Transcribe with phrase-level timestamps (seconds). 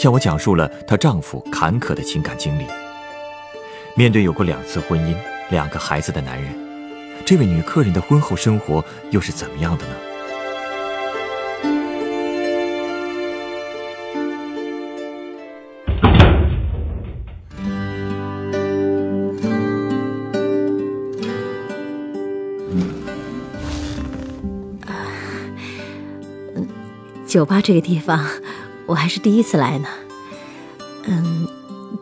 [0.00, 2.64] 向我讲述了她丈夫坎坷的情感经历。
[3.94, 5.14] 面对有过两次婚姻、
[5.50, 6.54] 两个孩子的男人，
[7.26, 9.92] 这位女客人的婚后生活又是怎么样的呢？
[27.26, 28.26] 酒吧这个地方，
[28.90, 29.88] 我还是第一次来呢。
[31.04, 31.46] 嗯，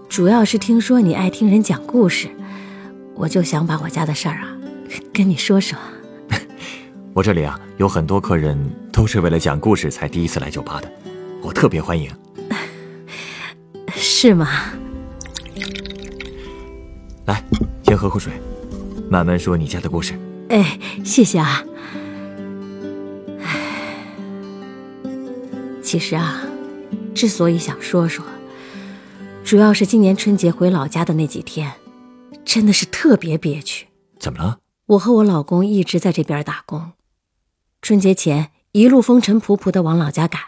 [0.08, 2.30] 主要是听说你爱听人讲故事，
[3.14, 4.56] 我就想把我家的事儿啊
[5.12, 5.78] 跟你说说。
[7.12, 8.58] 我这里啊有很多客人
[8.90, 10.90] 都是为了讲故事才第一次来酒吧的，
[11.42, 12.10] 我特别欢迎。
[13.94, 14.48] 是吗？
[17.26, 17.44] 来，
[17.82, 18.32] 先喝口水，
[19.10, 20.18] 慢慢说你家的故事。
[20.48, 21.62] 哎，谢谢啊。
[25.82, 26.40] 其实啊，
[27.18, 28.24] 之所以想说说，
[29.44, 31.72] 主要是今年春节回老家的那几天，
[32.44, 33.88] 真的是特别憋屈。
[34.20, 34.60] 怎么了？
[34.86, 36.92] 我和我老公一直在这边打工，
[37.82, 40.40] 春节前一路风尘仆仆的往老家赶，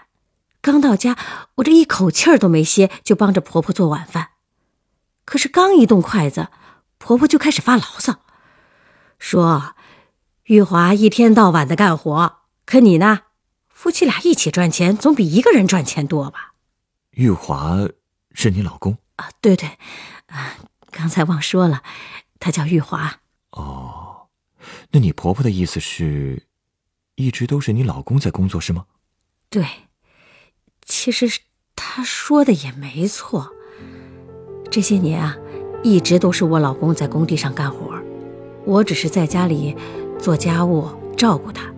[0.63, 1.19] 刚到家，
[1.57, 4.29] 我这一口气儿都没歇，就帮着婆婆做晚饭。
[5.25, 6.51] 可是刚一动筷子，
[6.98, 8.21] 婆婆就开始发牢骚，
[9.19, 9.75] 说
[10.47, 13.23] ：“玉华一天到晚的干活，可你呢？”
[13.75, 16.50] 夫妻俩一起赚钱，总比一个人赚钱多吧？
[17.12, 17.77] 玉华
[18.33, 19.28] 是你老公啊？
[19.41, 19.69] 对对，
[20.27, 20.56] 啊，
[20.91, 21.83] 刚才忘说了，
[22.39, 23.20] 他叫玉华。
[23.50, 24.28] 哦，
[24.92, 26.45] 那你婆婆的意思是，
[27.17, 28.86] 一直都是你老公在工作是吗？
[29.48, 29.67] 对，
[30.86, 31.40] 其实
[31.74, 33.52] 他说的也没错。
[34.70, 35.36] 这些年啊，
[35.83, 38.01] 一直都是我老公在工地上干活，
[38.64, 39.77] 我只是在家里
[40.18, 41.68] 做家务，照顾他。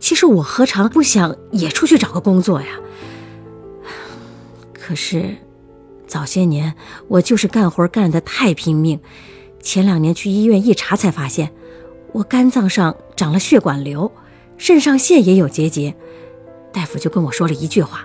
[0.00, 2.80] 其实我何尝不想也出去找个工作呀？
[4.90, 5.36] 可是，
[6.08, 6.74] 早些年
[7.06, 8.98] 我就是干活干得太拼命，
[9.62, 11.52] 前两年去医院一查才发现，
[12.10, 14.10] 我肝脏上长了血管瘤，
[14.58, 15.94] 肾上腺也有结节，
[16.72, 18.04] 大夫就跟我说了一句话：“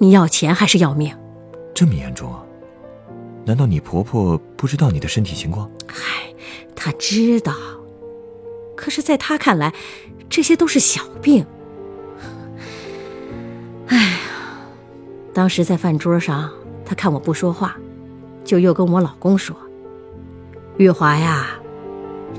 [0.00, 1.14] 你要钱还是要命？”
[1.74, 2.42] 这么严重啊？
[3.44, 5.70] 难道你婆婆不知道你的身体情况？
[5.86, 6.32] 嗨，
[6.74, 7.54] 她知道，
[8.74, 9.74] 可是在她看来。
[10.30, 11.44] 这些都是小病。
[15.34, 16.50] 当时在饭桌上，
[16.84, 17.76] 他看我不说话，
[18.44, 19.56] 就又跟我老公说
[20.76, 21.46] ：“玉华呀，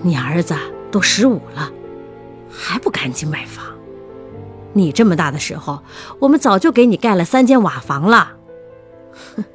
[0.01, 0.55] 你儿子
[0.91, 1.71] 都十五了，
[2.51, 3.65] 还不赶紧买房？
[4.73, 5.83] 你这么大的时候，
[6.19, 8.33] 我们早就给你盖了三间瓦房了。”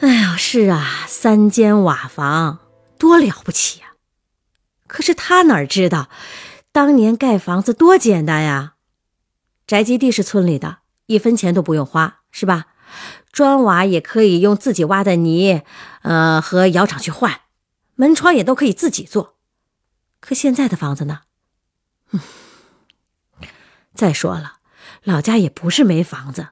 [0.00, 2.58] 哎呀，是啊，三间瓦房
[2.98, 3.86] 多了不起呀！
[4.86, 6.08] 可是他哪知道？
[6.70, 8.74] 当年盖房子多简单呀，
[9.66, 12.66] 宅基地是村里的，一分钱都不用花，是吧？
[13.32, 15.62] 砖瓦也可以用自己挖的泥，
[16.02, 17.40] 呃，和窑厂去换，
[17.96, 19.36] 门窗也都可以自己做。
[20.20, 21.22] 可现在的房子呢？
[22.12, 22.20] 嗯
[23.94, 24.58] 再说了，
[25.02, 26.48] 老家也不是没房子，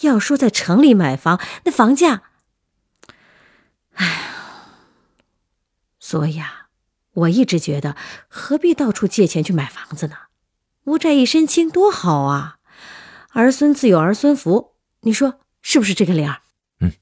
[0.00, 2.22] 要说在城里买房，那房价……
[3.94, 4.22] 哎呀，
[5.98, 6.56] 所以啊。
[7.14, 7.96] 我一直觉得，
[8.28, 10.16] 何必到处借钱去买房子呢？
[10.84, 12.58] 无债一身轻，多好啊！
[13.32, 16.42] 儿孙自有儿孙福，你说是不是这个理儿？
[16.80, 16.92] 嗯，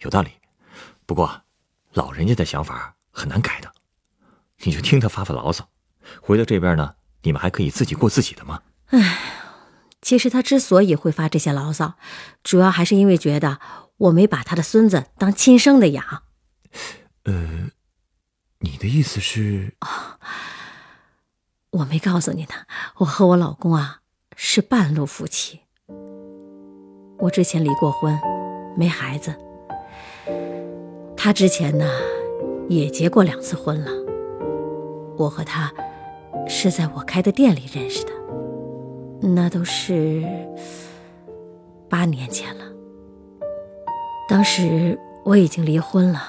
[0.00, 0.30] 有道理。
[1.04, 1.42] 不过，
[1.92, 3.72] 老人家的想法很难改的，
[4.60, 5.68] 你就听他发发牢骚。
[6.20, 8.62] 回到这边呢，你们还可以自己过自己的吗？
[8.86, 9.18] 唉，
[10.00, 11.94] 其实他之所以会发这些牢骚，
[12.42, 13.60] 主要还是因为觉得
[13.96, 16.22] 我没把他的孙子当亲生的养。
[17.24, 17.70] 呃。
[18.60, 19.76] 你的意思是？
[19.80, 20.18] 哦，
[21.70, 22.54] 我没告诉你呢。
[22.96, 24.00] 我和我老公啊
[24.38, 25.58] 是半路夫妻。
[27.18, 28.16] 我之前离过婚，
[28.76, 29.34] 没孩子。
[31.16, 31.88] 他之前呢
[32.68, 33.90] 也结过两次婚了。
[35.16, 35.72] 我和他
[36.46, 38.12] 是在我开的店里认识的，
[39.22, 40.22] 那都是
[41.88, 42.64] 八年前了。
[44.28, 46.20] 当时我已经离婚了，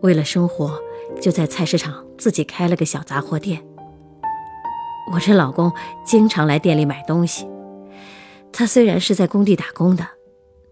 [0.00, 0.80] 为了生活。
[1.20, 3.62] 就在菜市场自己开了个小杂货店。
[5.10, 5.72] 我这老公
[6.04, 7.48] 经常来店里买东西。
[8.52, 10.06] 他虽然是在工地打工的，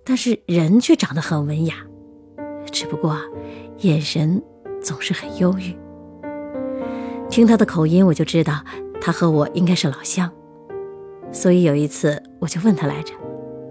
[0.05, 1.75] 但是人却长得很文雅，
[2.71, 3.19] 只不过
[3.79, 4.43] 眼神
[4.83, 5.77] 总是很忧郁。
[7.31, 8.63] 听他的口音，我就知道
[9.01, 10.31] 他和我应该是老乡，
[11.33, 13.15] 所以有一次我就问他来着，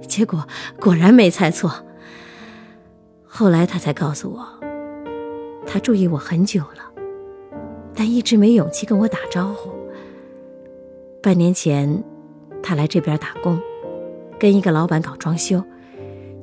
[0.07, 0.47] 结果
[0.79, 1.71] 果然没猜错。
[3.27, 4.47] 后来他才告诉我，
[5.67, 6.91] 他注意我很久了，
[7.93, 9.71] 但一直没勇气跟我打招呼。
[11.21, 12.03] 半年前，
[12.63, 13.59] 他来这边打工，
[14.39, 15.63] 跟一个老板搞装修，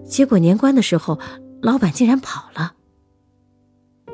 [0.04, 1.18] 结果年关的时候，
[1.62, 2.74] 老板竟然跑了。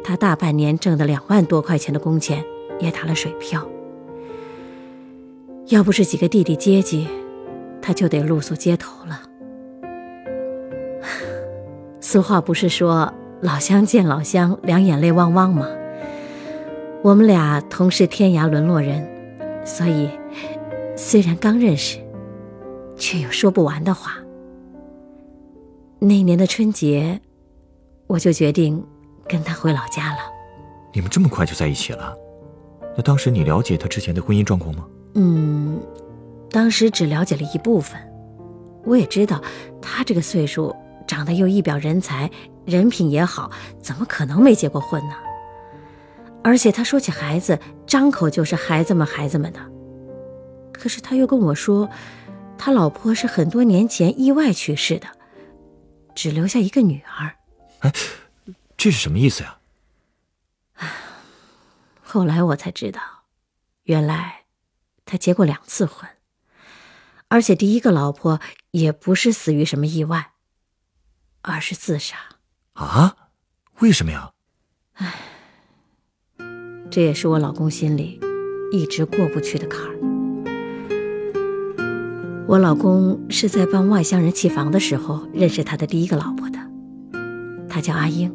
[0.05, 2.45] 他大半年挣的两万多块钱的工钱。
[2.83, 3.65] 也打了水漂。
[5.69, 7.07] 要不是几个弟弟接济，
[7.81, 9.23] 他就得露宿街头了。
[12.01, 15.69] 俗话不是说“老乡见老乡，两眼泪汪汪”吗？
[17.03, 19.09] 我们俩同是天涯沦落人，
[19.65, 20.11] 所以
[20.95, 21.99] 虽然刚认识，
[22.97, 24.17] 却有说不完的话。
[25.99, 27.21] 那年的春节，
[28.07, 28.85] 我就决定
[29.29, 30.19] 跟他回老家了。
[30.93, 32.15] 你们这么快就在一起了？
[32.97, 34.87] 那当时你了解他之前的婚姻状况吗？
[35.15, 35.81] 嗯，
[36.51, 37.99] 当时只了解了一部分。
[38.85, 39.41] 我也知道，
[39.81, 40.75] 他这个岁数，
[41.07, 42.31] 长得又一表人才，
[42.67, 43.51] 人品也好，
[43.81, 45.15] 怎么可能没结过婚呢？
[46.45, 49.61] 而且他说起孩子，张口就是孩子们孩子们的。
[50.83, 51.89] 可是他又跟我说，
[52.59, 55.07] 他老婆是很多年前意外去世的，
[56.13, 57.37] 只留下一个女儿。
[57.79, 57.93] 哎，
[58.77, 59.59] 这是什么意思呀？
[62.03, 63.01] 后来我才知道，
[63.85, 64.47] 原来
[65.05, 66.11] 他结过两次婚，
[67.29, 68.41] 而且第一个老婆
[68.73, 70.33] 也不是死于什么意外，
[71.43, 72.17] 而是自杀。
[72.73, 73.17] 啊？
[73.79, 74.33] 为什么呀？
[74.95, 75.15] 唉，
[76.91, 78.19] 这也是我老公心里
[78.73, 80.12] 一直过不去的坎儿。
[82.53, 86.59] 我老公是在帮外乡人砌房的时候认识他的第一个老婆的，
[87.67, 88.31] 她叫阿英。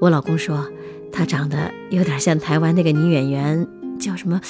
[0.00, 0.66] 我老公说。
[1.12, 3.66] 她长得有点像台湾那个女演员，
[3.98, 4.40] 叫什么？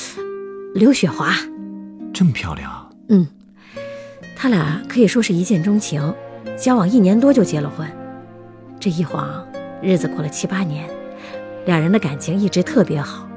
[0.75, 1.35] 刘雪华，
[2.13, 2.89] 这么漂亮。
[3.09, 3.27] 嗯，
[4.37, 6.15] 他俩可以说是一见钟情，
[6.57, 7.87] 交往一年多就结了婚。
[8.81, 9.45] 这一晃
[9.83, 10.89] 日子过了七八年，
[11.67, 13.29] 两人的感情一直特别好。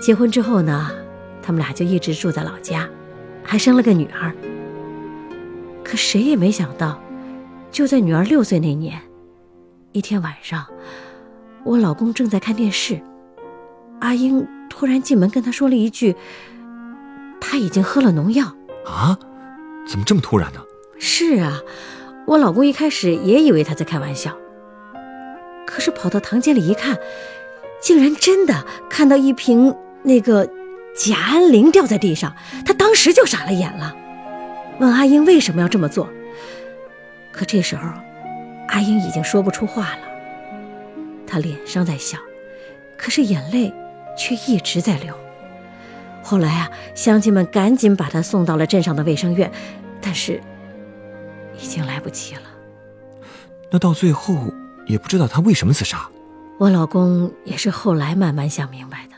[0.00, 0.90] 结婚之后呢，
[1.42, 2.88] 他们俩就一直住在老家，
[3.48, 4.30] 还生了个女儿。
[5.82, 7.00] 可谁也没想到，
[7.72, 9.00] 就在女儿六岁那年，
[9.92, 10.66] 一天晚上。
[11.64, 13.00] 我老公正在看电视，
[14.00, 16.14] 阿英突然进门跟他说了一句
[17.40, 18.54] ：“他已经喝了农药。”
[18.86, 19.18] 啊？
[19.88, 20.60] 怎么这么突然呢？
[20.98, 21.58] 是啊，
[22.26, 24.36] 我老公一开始也以为他在开玩笑，
[25.66, 26.98] 可是跑到堂间里一看，
[27.80, 30.46] 竟然真的看到一瓶那个
[30.94, 32.34] 甲胺磷掉在地上，
[32.66, 33.94] 他当时就傻了眼了，
[34.80, 36.08] 问阿英为什么要这么做。
[37.30, 37.88] 可这时候，
[38.66, 40.02] 阿英已经说不出话了。
[41.24, 42.18] 她脸上在笑，
[42.96, 43.72] 可是眼泪
[44.16, 45.14] 却一直在流。
[46.24, 49.48] 后来啊，乡亲们赶紧把她送到了镇上的卫生院，
[50.00, 50.40] 但是
[51.56, 52.42] 已经来不及了。
[53.70, 54.52] 那到最后
[54.86, 56.08] 也不知道他为什么自杀。
[56.58, 59.14] 我老公也是后来慢慢想明白的。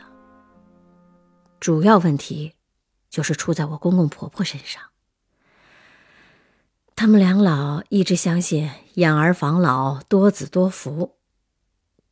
[1.59, 2.53] 主要问题
[3.11, 4.81] 就是出在我公公婆婆身上。
[6.95, 11.17] 他们两老一直相信养儿防老、多子多福。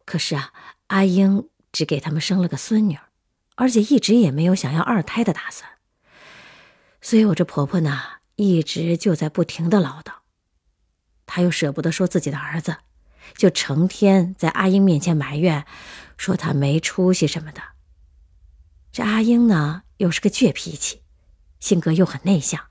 [0.06, 0.52] 可是啊，
[0.88, 2.98] 阿英只给他们生了个孙女，
[3.56, 5.70] 而且一直也没有想要二胎的打算。
[7.02, 8.02] 所以我这婆婆呢，
[8.36, 10.14] 一直就在不停的唠叨。
[11.26, 12.78] 她又舍不得说自己的儿子，
[13.38, 15.66] 就成天在阿英面前埋怨，
[16.18, 17.62] 说他没出息什么的。
[18.92, 21.02] 这阿英呢，又是个倔脾气，
[21.60, 22.68] 性格又很内向。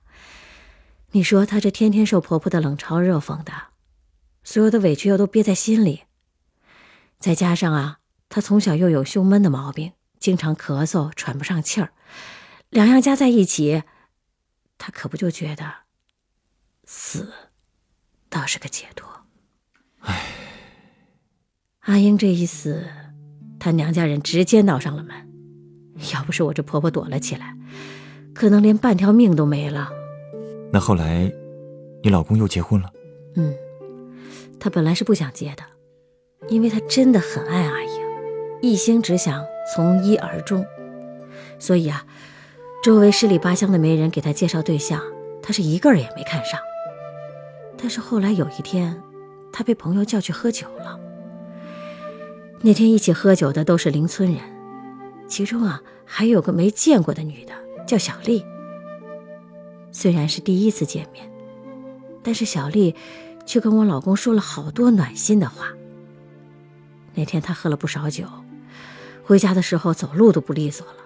[1.13, 3.53] 你说她这天天受婆婆的冷嘲热讽的，
[4.43, 6.05] 所有的委屈又都憋在心里。
[7.19, 11.93] 再加上啊，她从小又有胸闷的毛病，经常咳嗽、喘不上气儿，
[12.71, 13.83] 两样加在一起，
[14.79, 15.71] 她可不就觉得
[16.87, 17.31] 死
[18.31, 19.27] 倒是个解脱。
[20.01, 20.33] 唉，
[21.81, 22.89] 阿英这一死，
[23.61, 25.28] 她娘家人直接闹上了门。
[26.15, 27.57] 要不是我这婆婆躲了起来，
[28.35, 29.91] 可能连半条命都没了。
[30.73, 31.33] 那后来，
[32.03, 32.91] 你老公又结婚了？
[33.37, 33.55] 嗯，
[34.61, 35.63] 他本来是不想结的。
[36.49, 37.91] 因为他真的很爱阿英，
[38.63, 40.65] 一心只想从一而终，
[41.59, 42.07] 所以啊，
[42.83, 45.03] 周围十里八乡的媒人给他介绍对象，
[45.43, 46.59] 他是一个也没看上。
[47.77, 49.03] 但是后来有一天，
[49.53, 50.99] 他被朋友叫去喝酒了。
[52.63, 54.41] 那天一起喝酒的都是邻村人，
[55.29, 57.55] 其中啊还有个没见过的女的，
[57.87, 58.45] 叫小丽。
[59.93, 61.31] 虽然是第一次见面，
[62.23, 62.95] 但是小丽
[63.47, 65.73] 却跟我老公说了好多暖心的话。
[67.15, 68.27] 那天他喝了不少酒，
[69.25, 70.99] 回家的时候走路都不利索了，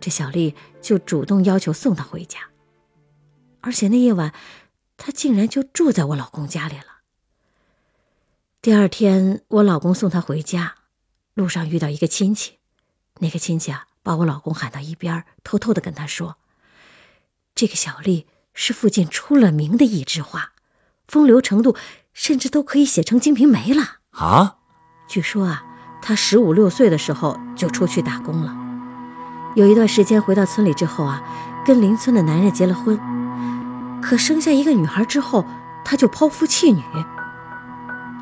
[0.00, 2.40] 这小丽就主动要求送他回家，
[3.60, 4.34] 而且那夜晚，
[4.96, 6.84] 他竟然就住在我老公家里了。
[8.60, 10.74] 第二天，我老公送她回家，
[11.34, 12.58] 路上遇到一个亲戚，
[13.18, 16.36] 那个亲戚啊，把我老公喊到一边，偷偷的跟他说
[17.54, 20.52] ：“这个小丽是附近出了名的一枝花，
[21.08, 21.76] 风流程度
[22.12, 24.56] 甚至都可以写成《金瓶梅》了。”啊，
[25.08, 25.64] 据说啊，
[26.02, 28.54] 她十五六岁的时候就出去打工了，
[29.54, 31.22] 有一段时间回到村里之后啊，
[31.64, 32.98] 跟邻村的男人结了婚，
[34.02, 35.44] 可生下一个女孩之后，
[35.84, 36.82] 她就抛夫弃女。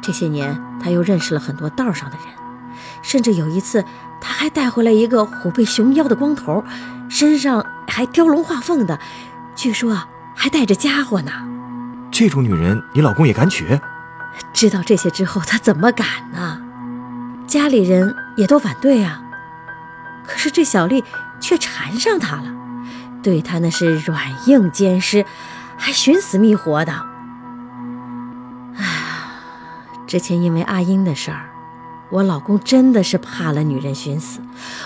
[0.03, 2.27] 这些年，她又认识了很多道上的人，
[3.03, 3.85] 甚至有一次，
[4.26, 6.64] 他还带回来一个虎背熊腰的光头，
[7.11, 8.99] 身上还雕龙画凤的，
[9.54, 11.31] 据说啊，还带着家伙呢。
[12.11, 13.78] 这种女人，你老公也敢娶？
[14.54, 16.59] 知道这些之后，他怎么敢呢？
[17.47, 19.21] 家里人也都反对啊。
[20.26, 21.04] 可是这小丽
[21.38, 22.47] 却缠上他了，
[23.23, 25.26] 对他那是软硬兼施，
[25.76, 26.95] 还寻死觅活的。
[30.07, 31.50] 之前因为阿英的事儿，
[32.14, 34.40] 我老公真的是怕了女人寻死，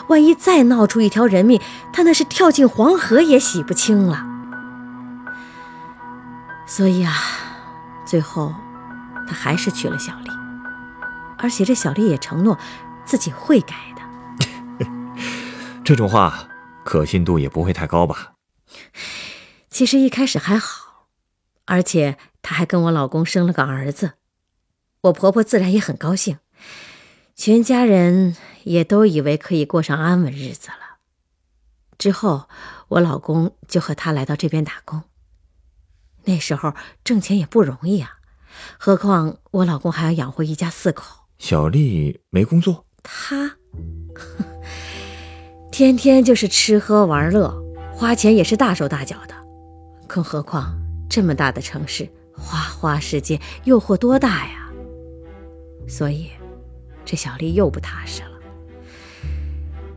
[0.09, 1.61] 万一再闹出一条人命，
[1.93, 4.25] 他那是跳进黄河也洗不清了。
[6.67, 7.13] 所以啊，
[8.07, 8.55] 最后
[9.27, 10.31] 他还是娶了小丽，
[11.37, 12.59] 而且这小丽也承诺
[13.05, 14.87] 自己会改的。
[15.85, 16.49] 这种话
[16.83, 18.33] 可信度也不会太高吧？
[19.69, 21.09] 其实一开始还好，
[21.67, 24.13] 而且她还跟我老公生了个儿子。
[25.03, 26.39] 我婆婆自然也很高兴，
[27.39, 30.99] 全家人也都以为可以过上安稳日子了。
[31.97, 32.49] 之后，
[32.89, 35.03] 我老公就和他来到这边打工。
[36.25, 38.19] 那时候挣钱也不容易啊，
[38.77, 41.27] 何况我老公还要养活一家四口。
[41.39, 43.57] 小丽没工作，她
[45.71, 47.57] 天天就是吃喝玩乐，
[47.95, 49.35] 花钱也是大手大脚的。
[50.09, 50.77] 更何况
[51.09, 54.69] 这么大的城市，花花世界，诱惑多大呀！
[55.87, 56.29] 所以，
[57.09, 58.33] 这小丽又不踏实了。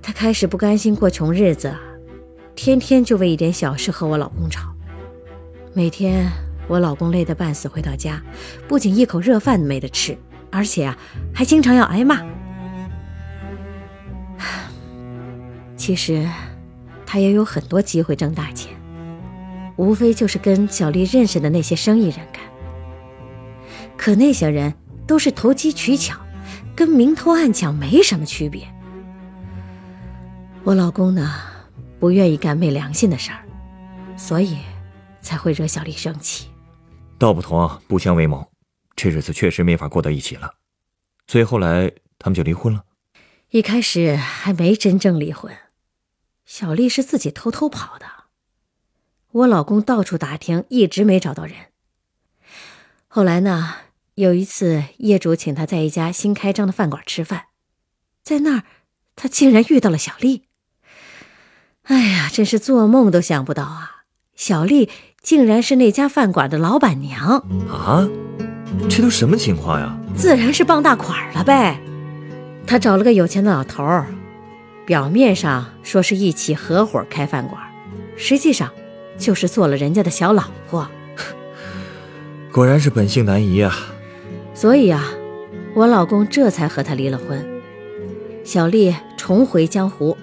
[0.02, 1.76] 她开始不甘心过穷日子，
[2.56, 4.74] 天天就为一点小事和我老公吵。
[5.74, 6.32] 每天
[6.70, 8.24] 我老公累得半死回到家，
[8.66, 10.18] 不仅一口热饭没得吃，
[10.50, 10.98] 而且啊，
[11.36, 12.24] 还经常要挨骂。
[15.76, 16.26] 其实，
[17.06, 18.72] 他也有很多机会挣大钱，
[19.76, 22.42] 无非就是跟小丽认识的那些生意人干。
[23.98, 24.74] 可那些人……
[25.08, 26.21] 都是投机取巧，
[26.82, 28.68] 跟明偷暗抢没什么区别。
[30.64, 31.32] 我老公呢，
[32.00, 33.46] 不愿意干昧良心的事儿，
[34.18, 34.58] 所以
[35.22, 36.50] 才会惹小丽生气。
[37.20, 38.52] 道不同啊，不相为谋，
[38.96, 40.56] 这日子确实没法过到一起了。
[41.28, 42.84] 所以后来他们就离婚了。
[43.52, 45.56] 一开始还没真正离婚，
[46.46, 48.08] 小丽是自己偷偷跑的。
[49.34, 51.56] 我老公到处打听，一直没找到人。
[53.08, 53.76] 后来呢？
[54.16, 57.44] 有一次，业主请他在一家新开张的饭馆吃饭，
[58.24, 58.64] 在那儿，
[59.16, 60.44] 他竟然遇到了小丽。
[61.84, 64.04] 哎呀，真是做梦都想不到啊！
[64.36, 64.90] 小丽
[65.22, 67.38] 竟然是那家饭馆的老板娘
[67.70, 68.08] 啊！
[68.90, 69.98] 这都什么情况呀？
[70.16, 71.80] 自然是傍大款了呗。
[72.68, 74.08] 他找了个有钱的老头儿，
[74.86, 77.62] 表面上说是一起合伙开饭馆，
[78.18, 78.70] 实际上
[79.18, 80.90] 就是做了人家的小老婆。
[82.52, 83.74] 果然是本性难移啊！
[84.54, 85.12] 所以啊，
[85.74, 87.46] 我老公这才和她离了婚。
[88.44, 90.18] 小丽重回江湖，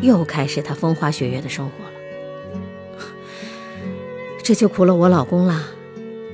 [0.00, 1.90] 又开始她风花雪月的生活了。
[4.42, 5.62] 这就苦了我老公了，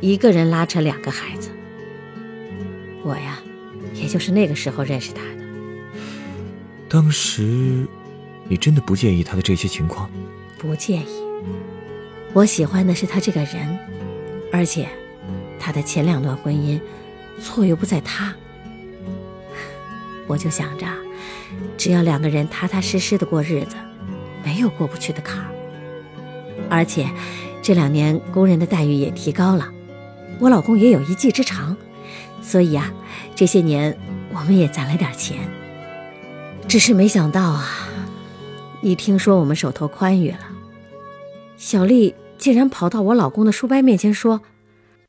[0.00, 1.50] 一个人拉扯两个孩子。
[3.02, 3.40] 我呀，
[3.95, 5.45] 也就是那个时候认识他的。
[6.88, 7.87] 当时，
[8.49, 10.11] 你真的不介意他的这些情况？
[10.59, 11.07] 不介意。
[12.33, 13.78] 我喜欢的是他这个人，
[14.52, 14.88] 而且，
[15.59, 16.80] 他的前两段婚姻。
[17.40, 18.35] 错又不在他，
[20.26, 20.87] 我就想着，
[21.76, 23.76] 只要两个人踏踏实实的过日子，
[24.44, 25.47] 没有过不去的坎儿。
[26.68, 27.09] 而且
[27.62, 29.68] 这两年工人的待遇也提高了，
[30.38, 31.76] 我老公也有一技之长，
[32.42, 32.92] 所以啊，
[33.35, 33.99] 这些年
[34.32, 35.38] 我们也攒了点钱。
[36.68, 37.88] 只是没想到啊，
[38.82, 40.38] 一听说我们手头宽裕了，
[41.56, 44.42] 小丽竟然跑到我老公的书包面前说。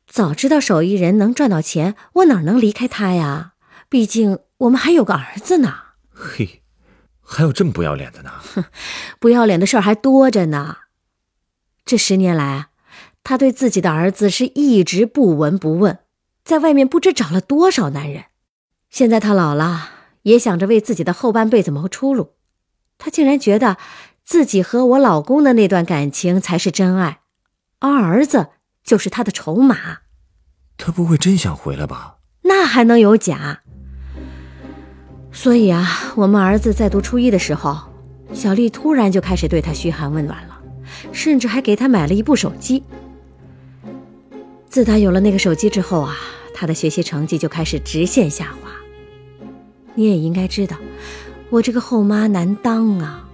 [0.06, 3.54] 早知道手艺人能赚到钱，我哪能离开他呀？
[3.88, 5.74] 毕竟我们还有个儿子呢。
[6.10, 6.62] 嘿，
[7.20, 8.30] 还有这么不要脸的呢？
[8.54, 8.64] 哼，
[9.18, 10.76] 不要脸的事儿还多着呢。
[11.84, 12.68] 这十年来，
[13.24, 15.98] 他对自己的儿子是一直不闻不问，
[16.44, 18.26] 在外面不知找了多少男人。
[18.90, 19.90] 现在他老了，
[20.22, 22.34] 也想着为自己的后半辈子谋出路。
[22.98, 23.78] 他竟然觉得
[24.22, 27.20] 自己和我老公的那段感情才是真爱，
[27.80, 28.50] 而儿子
[28.82, 29.98] 就是他的筹码。
[30.76, 32.16] 他不会真想回来吧？
[32.42, 33.60] 那还能有假？
[35.30, 37.78] 所以啊，我们儿子在读初一的时候，
[38.32, 40.60] 小丽突然就开始对他嘘寒问暖了，
[41.12, 42.82] 甚至还给他买了一部手机。
[44.68, 46.16] 自打有了那个手机之后啊，
[46.52, 48.70] 他的学习成绩就开始直线下滑。
[49.94, 50.76] 你也应该知道，
[51.50, 53.28] 我这个后妈难当啊。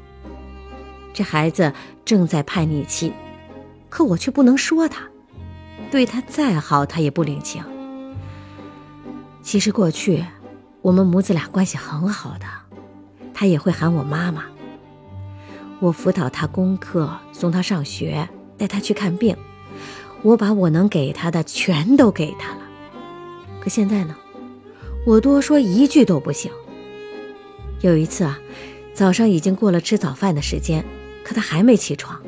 [1.15, 1.73] 这孩子
[2.05, 3.13] 正在叛逆期，
[3.89, 5.08] 可我却不能说他，
[5.91, 7.63] 对他再好他也不领情。
[9.43, 10.25] 其实过去。
[10.81, 12.47] 我们母子俩关系很好的，
[13.35, 14.45] 他也会喊我妈妈。
[15.81, 19.37] 我辅导他功课，送他上学，带他去看病，
[20.23, 22.61] 我把我能给他的全都给他了。
[23.61, 24.15] 可现在呢，
[25.05, 26.51] 我多说一句都不行。
[27.81, 28.39] 有一次啊，
[28.95, 30.85] 早上已经过了吃早饭的时间，
[31.25, 32.23] 可他还没起床，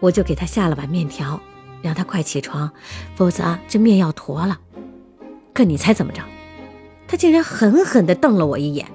[0.00, 1.38] 我就给他下了碗面条，
[1.82, 2.70] 让他快起床，
[3.14, 4.58] 否则这面要坨了。
[5.52, 6.22] 可你猜怎么着？
[7.08, 8.86] 他竟然狠狠地瞪了我一眼，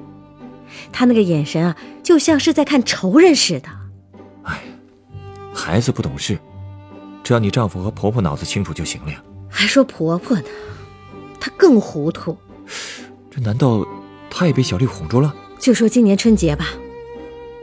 [0.91, 3.69] 他那个眼神啊，就像是在看仇人似的。
[4.43, 4.61] 哎，
[5.53, 6.37] 孩子不懂事，
[7.23, 9.23] 只要你丈夫和婆婆脑子清楚就行了呀。
[9.49, 10.43] 还说婆婆呢，
[11.39, 12.37] 她更糊涂。
[13.29, 13.87] 这难道
[14.29, 15.33] 她也被小丽哄住了？
[15.57, 16.67] 就说今年春节吧，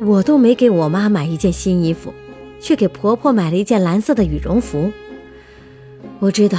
[0.00, 2.14] 我都没给我妈买一件新衣服，
[2.58, 4.90] 却给婆婆买了一件蓝色的羽绒服。
[6.20, 6.58] 我知道，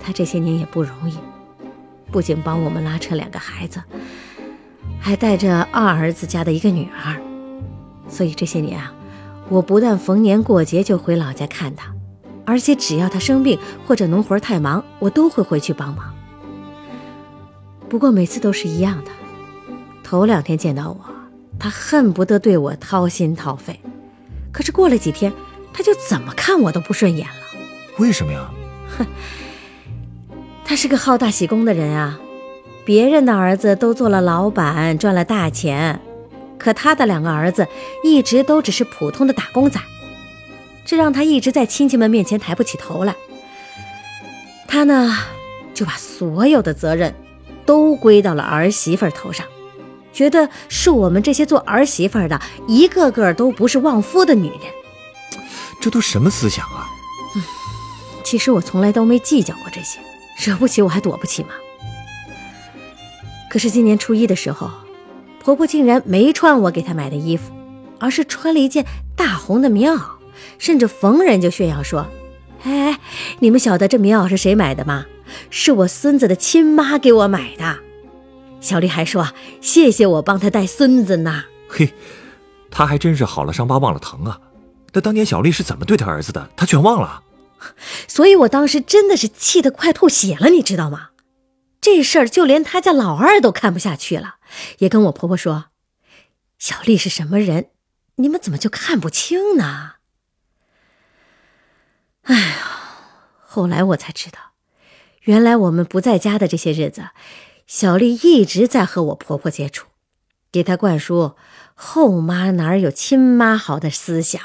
[0.00, 1.18] 他这些年也不容易。
[2.12, 3.82] 不仅帮我们拉扯两个孩子，
[5.00, 7.20] 还带着二儿子家的一个女儿，
[8.08, 8.94] 所以这些年啊，
[9.48, 11.92] 我不但逢年过节就回老家看他，
[12.44, 16.14] 而且只要他生病或者农活太忙，我都会回去帮忙。
[17.88, 19.10] 不过每次都是一样的，
[20.04, 21.00] 头两天见到我，
[21.58, 23.80] 他恨不得对我掏心掏肺，
[24.52, 25.32] 可是过了几天，
[25.72, 27.43] 他就怎么看我都不顺眼了。
[27.98, 28.50] 为什么呀？
[28.98, 29.06] 哼。
[30.66, 32.18] 他是个好大喜功的人啊，
[32.86, 36.00] 别人的儿子都做了老板，赚了大钱，
[36.58, 37.68] 可他的两个儿子
[38.02, 39.78] 一直都只是普通的打工仔，
[40.86, 43.14] 这让他一直在亲戚们面前抬不起头来。
[44.66, 45.14] 他呢，
[45.74, 47.14] 就把所有的责任
[47.66, 49.46] 都归到了儿媳妇头上，
[50.14, 54.60] 觉得是我们这些做儿媳妇的一个个都不是旺夫的女人。
[55.78, 56.88] 这都什么思想啊？
[58.24, 60.00] 其实我从来都没计较过这些。
[60.44, 61.50] 惹不起我还躲不起吗？
[63.48, 64.68] 可是今年初一的时候，
[65.38, 67.52] 婆婆竟然没穿我给她买的衣服，
[68.00, 68.84] 而是穿了一件
[69.14, 70.00] 大红的棉袄，
[70.58, 72.08] 甚至逢人就炫耀说
[72.64, 72.98] ：“哎，
[73.38, 75.06] 你们晓得这棉袄是谁买的吗？
[75.50, 77.78] 是我孙子的亲妈给我买的。”
[78.60, 79.28] 小丽还说
[79.60, 81.92] ：“谢谢我帮她带孙子呢。”嘿，
[82.72, 84.40] 她还真是好了伤疤忘了疼啊！
[84.92, 87.22] 那当年小丽是怎么对她儿子的，她全忘了。
[88.08, 91.10] 所以我当时真的是气得快吐血了，你知道吗？
[91.80, 94.36] 这事儿就连他家老二都看不下去了，
[94.78, 95.66] 也跟我婆婆说
[96.58, 97.66] ：“小丽是什么人？
[98.16, 99.96] 你们怎么就看不清呢？”
[102.24, 102.56] 哎呀，
[103.42, 104.38] 后来我才知道，
[105.24, 107.08] 原来我们不在家的这些日子，
[107.66, 109.88] 小丽一直在和我婆婆接触，
[110.50, 111.36] 给她灌输
[111.74, 114.40] “后妈哪有亲妈好”的思想。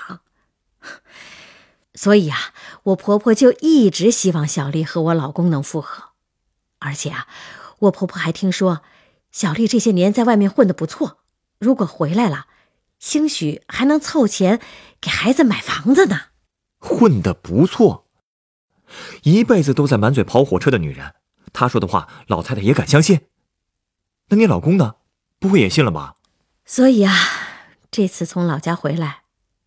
[1.99, 6.11] 所以啊，我婆婆就一直希望小丽和我老公能复合，
[6.79, 7.27] 而且啊，
[7.79, 8.83] 我婆婆还听说
[9.33, 11.17] 小丽这些年在外面混得不错，
[11.59, 12.45] 如果回来了，
[12.99, 14.61] 兴许还能凑钱
[15.01, 16.27] 给孩子买房子呢。
[16.79, 18.07] 混得不错，
[19.23, 21.15] 一辈子都在满嘴跑火车的女人，
[21.51, 23.27] 她说的话，老太太也敢相信？
[24.29, 24.95] 那你老公呢？
[25.37, 26.15] 不会也信了吧？
[26.63, 27.13] 所以啊，
[27.91, 29.23] 这次从老家回来，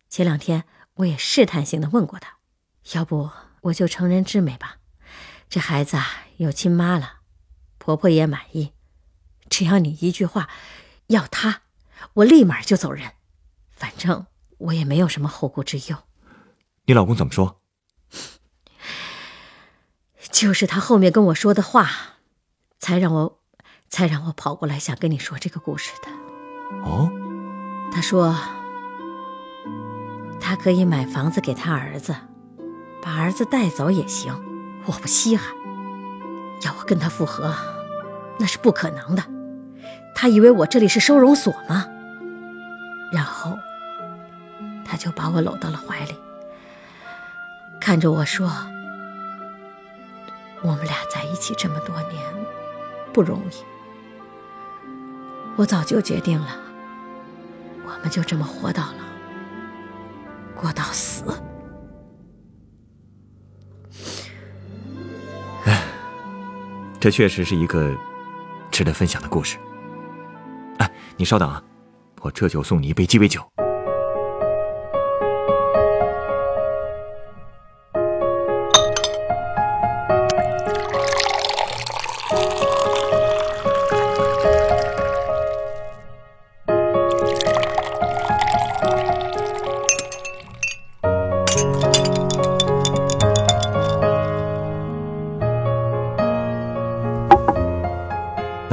[0.09, 0.63] 前两天。
[0.95, 2.37] 我也试探性的问过他，
[2.93, 3.29] 要不
[3.61, 4.77] 我就成人之美吧，
[5.49, 7.21] 这孩子啊有亲妈了，
[7.77, 8.73] 婆婆也满意，
[9.49, 10.49] 只要你一句话，
[11.07, 11.63] 要他，
[12.13, 13.13] 我立马就走人，
[13.71, 14.27] 反正
[14.57, 15.97] 我也没有什么后顾之忧。
[16.85, 17.59] 你老公怎么说？
[20.31, 21.89] 就是他后面跟我说的话，
[22.77, 23.41] 才让我，
[23.89, 26.11] 才让我跑过来想跟你说这个故事的。
[26.83, 27.11] 哦，
[27.91, 28.62] 他说。
[30.53, 32.15] 他可以买房子给他儿子，
[33.01, 34.31] 把儿子带走也行，
[34.85, 35.51] 我不稀罕。
[36.61, 37.55] 要我跟他复合，
[38.37, 39.23] 那是不可能的。
[40.13, 41.87] 他以为我这里是收容所吗？
[43.11, 43.57] 然后，
[44.85, 46.15] 他就把我搂到了怀里，
[47.81, 48.47] 看着我说
[50.61, 52.23] ：“我们俩在一起这么多年，
[53.11, 53.55] 不容易。
[55.55, 56.49] 我早就决定了，
[57.87, 59.02] 我们就这么活到老，
[60.63, 61.25] 过到死。”
[67.01, 67.93] 这确实是一个
[68.71, 69.57] 值得分享的故事。
[70.77, 71.61] 哎，你稍等啊，
[72.21, 73.41] 我这就送你一杯鸡尾酒。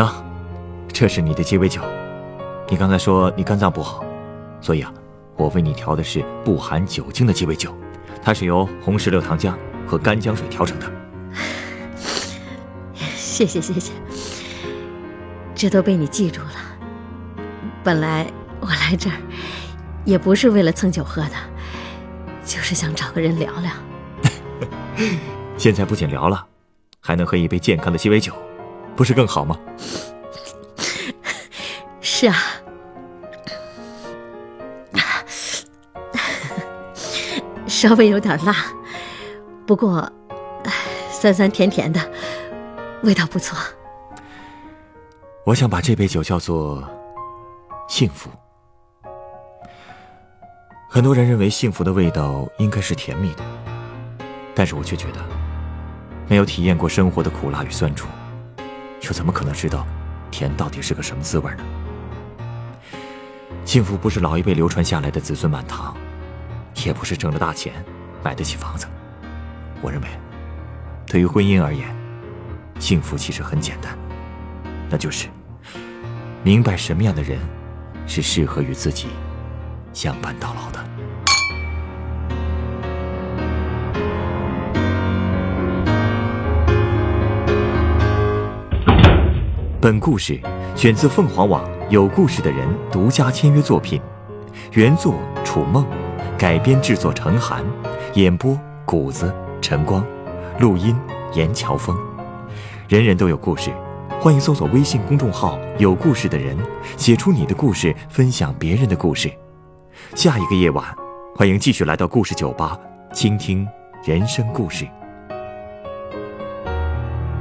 [0.00, 0.10] 喏，
[0.90, 1.82] 这是你的鸡尾酒。
[2.70, 4.02] 你刚才说你肝脏不好，
[4.58, 4.90] 所以啊，
[5.36, 7.76] 我为你调的是不含酒精的鸡尾酒，
[8.22, 9.52] 它是由红石榴糖浆
[9.86, 10.90] 和干姜水调成的。
[13.14, 13.92] 谢谢谢谢，
[15.54, 16.54] 这都被你记住了。
[17.84, 18.26] 本来
[18.58, 19.16] 我来这儿
[20.06, 21.34] 也不是为了蹭酒喝的，
[22.42, 23.70] 就是想找个人聊聊。
[25.58, 26.46] 现在不仅聊了，
[27.00, 28.32] 还能喝一杯健康的鸡尾酒。
[29.00, 29.58] 不是更好吗？
[32.02, 32.36] 是啊，
[37.66, 38.54] 稍微有点辣，
[39.66, 40.06] 不过
[41.10, 41.98] 酸酸甜甜的，
[43.02, 43.58] 味道不错。
[45.46, 46.86] 我想把这杯酒叫做
[47.88, 48.28] 幸福。
[50.90, 53.42] 很多人认为幸福的味道应该是甜蜜的，
[54.54, 55.24] 但是我却觉得，
[56.28, 58.06] 没有体验过生活的苦辣与酸楚。
[59.02, 59.86] 又怎么可能知道
[60.30, 61.64] 甜到底是个什么滋味呢？
[63.64, 65.96] 幸福不是老一辈流传下来的子孙满堂，
[66.84, 67.72] 也不是挣了大钱
[68.22, 68.86] 买得起房子。
[69.80, 70.08] 我认为，
[71.06, 71.88] 对于婚姻而言，
[72.78, 73.96] 幸福其实很简单，
[74.88, 75.28] 那就是
[76.42, 77.38] 明白什么样的人
[78.06, 79.08] 是适合与自己
[79.92, 80.89] 相伴到老的。
[89.80, 90.38] 本故事
[90.76, 93.98] 选自凤凰网“有故事的人”独家签约作品，
[94.72, 95.86] 原作楚梦，
[96.36, 97.64] 改编制作陈寒，
[98.12, 100.04] 演播谷子晨光，
[100.58, 100.94] 录音
[101.32, 101.96] 严乔峰。
[102.88, 103.70] 人人都有故事，
[104.20, 106.54] 欢迎搜索微信公众号“有故事的人”，
[106.98, 109.32] 写出你的故事，分享别人的故事。
[110.14, 110.84] 下一个夜晚，
[111.34, 112.78] 欢迎继续来到故事酒吧，
[113.14, 113.66] 倾听
[114.04, 114.86] 人生故事。